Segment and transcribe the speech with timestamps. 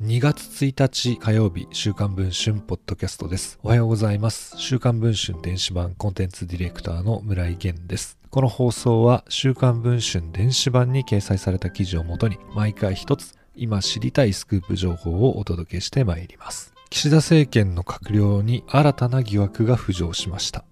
[0.00, 3.58] 2月1日火曜日、週刊文春ポッドキャストです。
[3.64, 4.54] おはようございます。
[4.56, 8.16] 週刊文春電子版コンテンツディレクターの村井源です。
[8.30, 16.72] この放送は週刊文春電子版に掲載された記事をもとに毎回一つ今知りたいスクープ情報をお届けしてまいります。
[16.90, 20.62] 岸田政権の閣僚に新たな疑惑が浮上しました。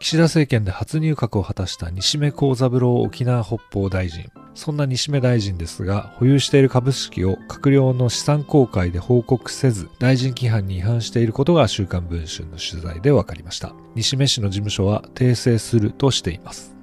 [0.00, 4.28] 岸田政権で初入閣を果たした西目幸三郎沖縄北方大臣。
[4.54, 13.72] そんな西目大臣ですが、保有している株式を閣僚の資産公開で報告せず、大臣規範に違反していることが週刊文春の取材で分かりました。
[13.94, 16.74] 西目氏の事務所は訂正するとしています。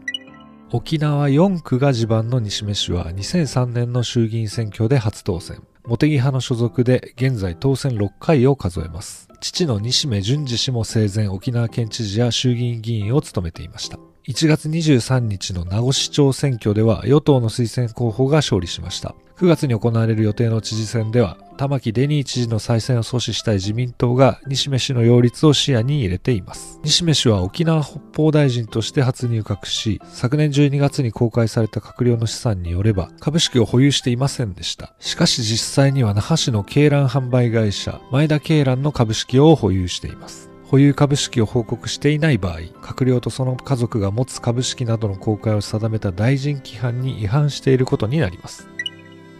[0.71, 5.61] 沖縄4区が地盤の西目氏は2003年の衆議院選挙で初当選。
[5.87, 9.29] 茂木派の所属で現在当選6回を数えます。
[9.39, 13.99] 父の西目淳二氏も生前沖縄県知事や衆議院議員を務めていました。
[14.27, 19.13] 1月23日の名護市長選挙では与党の推薦候補が勝利しました。
[19.37, 26.79] 9月に行われる予定の知事選では、玉城デニー知事の再選を阻止したい自民党が西目氏の擁立を視野に入れています。
[26.83, 34.93] 西目氏は沖縄北方大臣として初入閣し、昨年12月に公開された閣僚の資産によれば、株式を保有していませんでした。
[34.99, 40.44] しかし実際には那覇市の鶏卵販売会社、前田鶏卵の株式を保有しています。
[40.67, 48.67] 保有株式を報告していない場合、閣僚とその家族が持つ株式などの公開を定めた大臣規範に違反していることになります。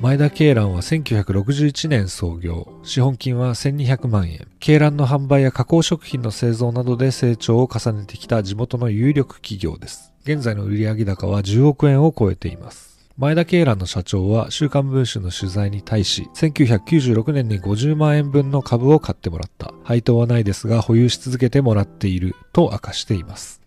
[0.02, 10.14] 前田鶏卵は1961年創業、資本金は1200万円、鶏卵の販売や加工食品の製造などで成長を重ねてきた地元の有力企業です。
[10.26, 12.95] 現在の売上高は10億円を超えています。
[13.18, 19.74] 前田慶蘭の社長は週刊文春の取材に対し、1996年に50万円分の株を買ってもらった。
[19.86, 23.65] 配当はないですが保有し続けてもらっていると明かしています。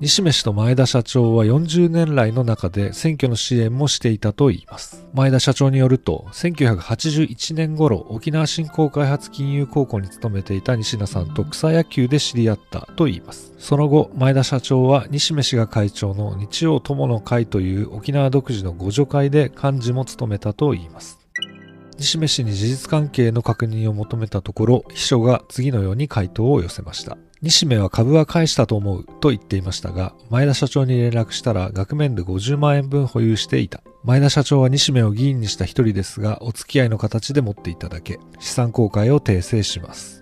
[0.00, 5.06] 西目氏と前田社長は40年来の中で選挙の支援もしていたといいます。
[5.12, 13.52] 前田社長によると、1981年頃、沖縄振興開発金融高校に勤めていた西田さんと草野球で知り合ったといいます。
[13.58, 21.18] その後、前田社長は西目氏が会長の日曜友の会という沖縄独自の互助会で幹事も務めたといいます。
[21.98, 27.18] 西目氏に事実関係の確認を求めたところ、秘書が次のように回答を寄せました。
[27.42, 33.82] 西目は株は返したと思うと言っていましたが、前田社長に連絡したら額面で50万円分保有していた。
[34.04, 40.19] 前田社長は西目を議員にした一人ですが、お付き合いの形で持っていただけ、資産公開を訂正します。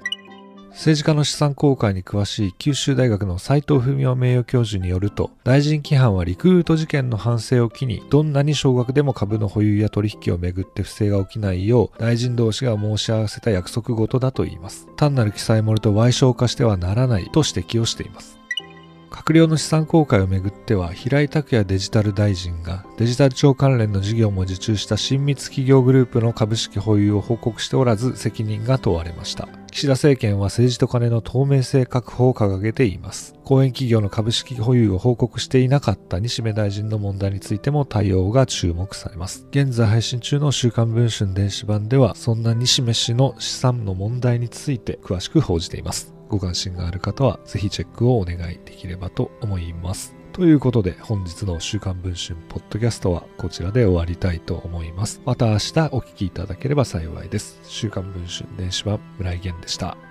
[0.70, 14.86] 政治家の資産公開に詳しい九州大学の斉藤文夫名誉教授によると、大臣規範はリクルート事件の反省を機に、どんなに少額でも株の保有や取引をめぐって不正が起きないよう、大臣同士が申し合わせた約束事だといいます。
[14.96, 18.38] 単なる記載漏れと賠償化してはならないと指摘をしています。
[19.10, 33.36] 閣僚の資産公開をめぐっては平井拓也デジタル大臣がデジタル庁関連の事業も受注した親密企業グループの株式保有を報告しておらず責任が問われました岸田政権は政治と金の透明性確保を掲げています。
[33.44, 39.46] 公園企業の株式保有を報告していなかった西目大臣の問題についても対応が注目されます。
[39.52, 46.12] 現在配信中の週刊文春電子版ではそんな西目氏の資産の問題について詳しく報じています。
[46.28, 50.17] ご関心がある方はぜひチェックをお願いできればと思います。
[50.38, 55.20] ということで本日の週刊文春ポッドキャストはこちらで終わりたいと思います。
[55.24, 57.58] また明日お聴きいただければ幸いです。
[57.64, 60.07] 週刊文春電子版村井源でした。